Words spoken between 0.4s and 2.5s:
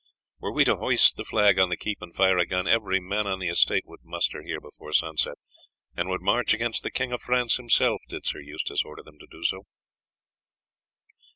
we to hoist the flag on the keep and fire a